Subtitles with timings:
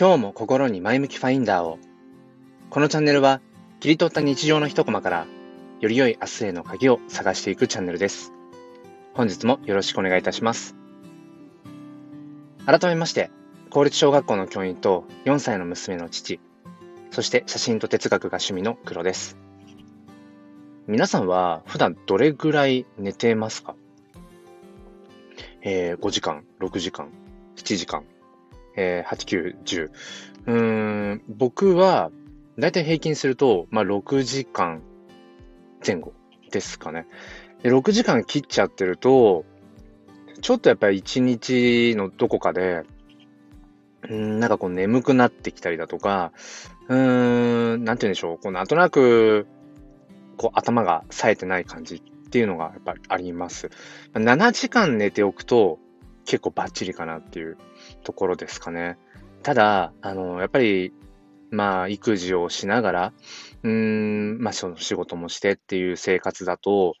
[0.00, 1.78] 今日も心に前向きファインダーを。
[2.70, 3.42] このチャンネルは
[3.80, 5.26] 切り取った日常の一コマから
[5.80, 8.32] より良い明日への鍵を探していくチャンネルです。
[9.12, 10.74] 本日もよろしくお願いいたします。
[12.64, 13.30] 改めまして、
[13.68, 16.40] 公立小学校の教員と4歳の娘の父、
[17.10, 19.36] そして写真と哲学が趣味の黒です。
[20.86, 23.74] 皆さんは普段どれぐらい寝てますか？
[25.60, 27.10] えー、5時間、6時間、
[27.56, 28.04] 7時間、
[28.76, 29.90] えー、8、9、10。
[30.46, 30.54] う
[31.14, 32.10] ん、僕は、
[32.58, 34.82] だいたい平均すると、まあ、6時間
[35.86, 36.12] 前後
[36.50, 37.06] ですかね。
[37.62, 39.44] で、6時間切っちゃってると、
[40.40, 42.82] ちょっとやっぱり1日のどこかで、
[44.08, 46.32] うん、なんかこう眠くなってきたりだとか、
[46.88, 49.46] うん、なんて言うんでしょう、こうなんとなく、
[50.36, 53.70] こう頭が冴えてない感じっていうのがやっぱりあります。
[54.14, 55.78] 7時間寝ておくと
[56.24, 57.58] 結構バッチリかなっていう
[58.02, 58.98] ところですかね。
[59.42, 60.92] ただ、あの、やっぱり、
[61.50, 63.12] まあ、育児をしながら、
[63.62, 66.94] うん、まあ、その仕事もしてっていう生活だと、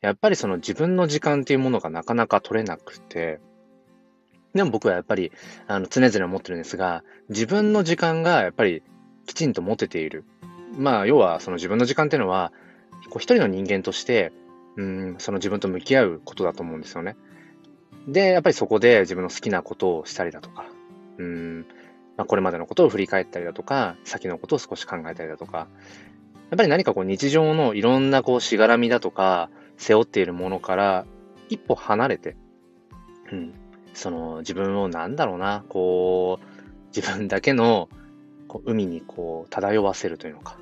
[0.00, 3.40] やっぱりその自分の時間っていうものがなかなか取れなくて、
[4.54, 5.30] でも僕はやっぱり、
[5.66, 8.82] あの、常々思ってるんですが、自分の時間がやっぱり
[9.26, 10.24] きちんと持てている。
[10.76, 12.52] まあ、要はその自分の時間っていうのは、
[13.10, 14.32] こう一人の人間として、
[14.76, 17.16] うん、その自分と向き合うことだと思うんですよね。
[18.06, 20.66] で、やっぱりそこで自分の好きなことをしたりだとか、
[21.18, 21.66] うん、
[22.16, 25.68] まあ、これまでのことを振り返ったりだとか、先のことを少し考えたりだとか、
[26.50, 31.06] やっぱり何かこう日常のいろんなこうしがらみだとか、背負っているものから
[31.48, 32.36] 一歩離れて、
[33.32, 33.54] うん、
[33.94, 36.46] その自分をなんだろうな、こう、
[36.94, 37.88] 自分だけの
[38.48, 40.58] こう海にこう漂わせるというのか、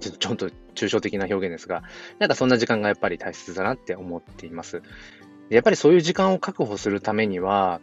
[0.00, 1.82] ちょっとちょっと抽象的な表現ですが、
[2.18, 4.82] なんかそんな時間がやっぱり大切だなって思っています。
[5.50, 7.80] やっぱりそういう時間を確保するためには、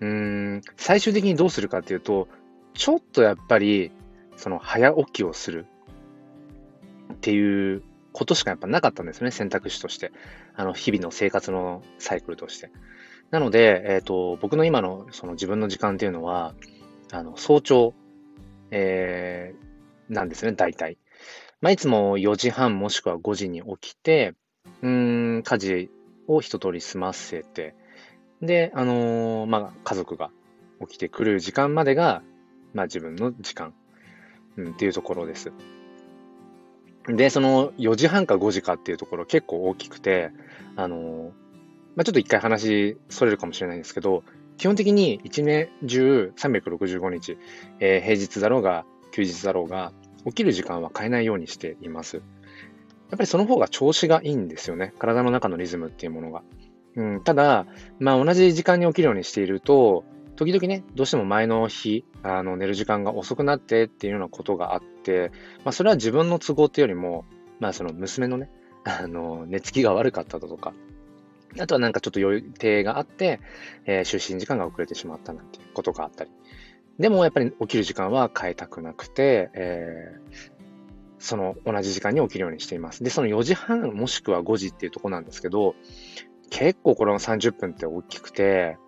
[0.00, 2.28] うん、最終的にどうするかっていうと、
[2.74, 3.92] ちょっとやっぱり、
[4.36, 5.66] その早起きをする
[7.14, 7.82] っていう
[8.12, 10.12] ことしかやっぱなかったんですね、選択肢として。
[10.54, 12.70] あの、日々の生活のサイクルとして。
[13.30, 16.54] なので、えっ、ー、と、僕の今のその自分の時間っていうのは、
[17.12, 17.94] あの、早朝、
[18.70, 20.98] えー、なんですね、大体。
[21.60, 24.34] まあ、いつも4時半もしくは5時に起きて、
[24.82, 25.90] うん、家事
[26.28, 27.74] を一通り済ませて、
[28.42, 30.30] で、あのー、まあ、家族が
[30.80, 32.22] 起きてくる時間までが、
[32.74, 33.74] まあ、自分の時間、
[34.56, 35.52] うん、っていうところです。
[37.08, 40.32] で、その4時半か5時かっていうところ結構大きくて、
[40.74, 41.22] あのー、
[41.96, 44.22] まあ、ちょっと一回話それるかもしれないんですけど、
[44.58, 47.38] 基本的に1年中365日、
[47.80, 49.92] えー、平日だろうが休日だろうが、
[50.26, 52.20] 起きる時間は変えないようにしています。
[53.10, 54.92] やっぱりその方が調子がいいんですよね。
[54.98, 56.42] 体の中のリズムっていうものが。
[56.96, 57.66] うん、ただ、
[57.98, 65.30] まあ同じ時間に起きるようにしていると、時々ね、どうしても前の日、あの寝る時間が遅くなってっていうようなことがあって、
[65.64, 67.24] まあそれは自分の都合っていうよりも、
[67.60, 68.50] まあその娘のね、
[68.84, 70.74] あの、寝つきが悪かっただとか、
[71.58, 73.40] あとはなんかちょっと予定があって、
[73.86, 76.30] えー、就寝時間が遅れてしまったなんていうことがあったり。
[76.98, 80.55] でもやっぱり起きる時間は変えたくなくて、えー、
[81.18, 83.02] その同じ時間に起きるようにしています。
[83.02, 85.74] で、その4時半もしくは5時っていうとこなんですけど、
[86.50, 88.78] 結構これの30分って大きくて、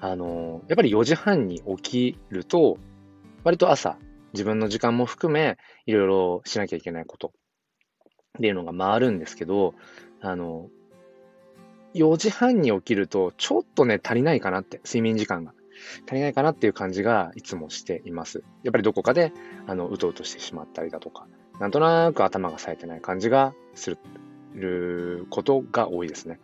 [0.00, 2.78] あの、やっぱり4時半に起きると、
[3.44, 3.96] 割と朝、
[4.32, 5.56] 自分の時間も含め、
[5.86, 7.32] いろいろしなきゃいけないこと
[8.38, 9.74] っていうのが回るんですけど、
[10.20, 10.68] あの、
[11.94, 15.54] 4時半に起きると、ちょっとね、足りないかなって、睡眠時間が。
[16.06, 18.42] 足りないかなっていう感じがいつもしています。
[18.64, 19.32] やっぱりどこかで、
[19.66, 21.26] あの、うとうとしてしまったりだとか、
[21.60, 26.40] なんとなく頭が冴えてない感じがすることが多いですね。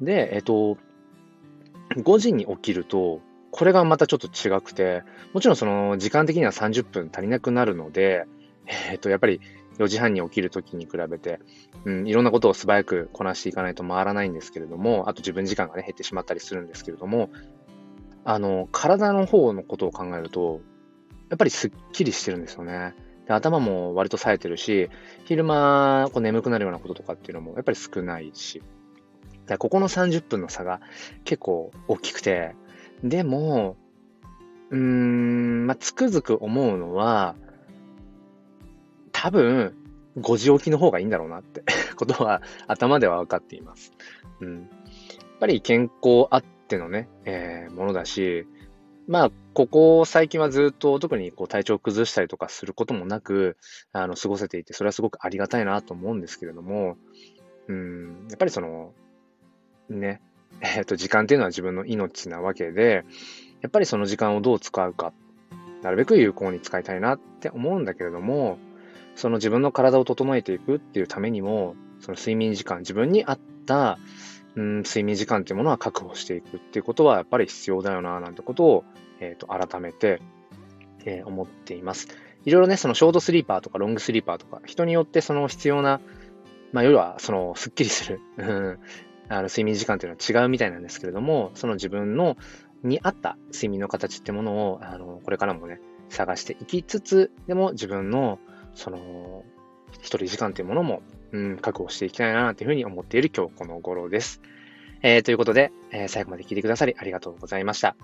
[0.00, 0.76] で、えっと、
[1.96, 5.02] 5時に起きると、これがまたちょっと違くて、
[5.32, 8.26] もちろんその時間的には30分足りなくなるので、
[8.90, 9.40] えっと、やっぱり
[9.78, 11.40] 4時半に起きるときに比べて、
[11.84, 17.30] うん、いろんなことを素早くこなしていかないと回らないんですけれども、あと自分時間がね、減ってしまったりするんですけれども、
[18.24, 20.60] あの、体の方のことを考えると、
[21.30, 22.94] やっぱりすっきりしてるんですよね。
[23.28, 24.88] で頭も割と冴えてるし、
[25.26, 28.62] 昼間こう眠くなるようなこととかっていうのもやっぱり少ないし、
[29.58, 30.80] ここの30分の差が
[31.24, 32.54] 結構大きくて、
[33.04, 33.76] でも、
[34.70, 37.36] うーん、まあ、つくづく思うのは、
[39.12, 39.74] 多分、
[40.18, 41.62] 5時起きの方がいいんだろうなって
[41.96, 43.92] ことは頭では分かっています。
[44.40, 44.60] うん。
[44.62, 44.68] やっ
[45.38, 48.46] ぱり健康あってのね、えー、ものだし、
[49.08, 53.56] まあ、ここ最近はずっと特にこう体調を崩したりとかすることもなく、
[53.92, 56.98] あの、過ごせていて、それはすごくありがたいなと思うんですけれども、
[57.68, 58.92] うん、やっぱりその、
[59.88, 60.20] ね、
[60.60, 63.04] えっ、と、時間っていうのは自分の命なわけで、
[63.62, 65.12] やっぱりその時間をどう使うか
[65.82, 68.58] なるべく有効に使いたいなって思うんだけれども、
[69.14, 73.98] その自分の体を整えていくっていうためにも、その睡眠時間、自分に合った、
[74.58, 78.84] うん、睡眠時間っていうものは確保していくっていうことはやっぱり必要だよな、なんてことを、
[79.20, 80.20] えっ、ー、と、改めて、
[81.04, 82.08] えー、思っています。
[82.44, 86.00] いろいろね、そのショートスリーパーとかロングスリーパーとか、人によってその必要な、
[86.72, 88.20] まあ、要は、その、すっきりする、
[89.28, 92.36] あの、睡眠時間っていうのは違うみたいなんですけれども、その自分の、
[92.82, 98.40] に合った睡眠の形ってものを、あの、これからもね、探していきつつ、でも自分の、
[98.74, 99.44] その、
[100.00, 101.02] 一人時間というものも、
[101.32, 104.40] うん、確保していきたいなというふうに思っている今日この頃です。
[105.02, 107.96] えー、ということで、えー、最後まで聞いてくださりありがとうございました。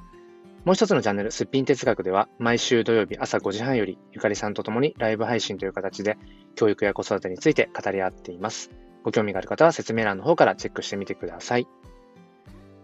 [0.64, 6.16] もう一つのチャンネル、すっぴん哲学では、毎週土曜日朝5時半より、ゆかりさんと共にライブ配信という形で、
[6.54, 8.70] 教育や子育てについて語り合っています。
[9.02, 11.68] ご興味がある方は説明欄の方からチェックしてみてください。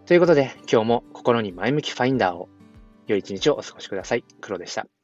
[0.04, 2.50] ということで、今日も心に前向きファインダーを、
[3.06, 4.24] 良い一日をお過ごしください。
[4.42, 4.99] 黒でした。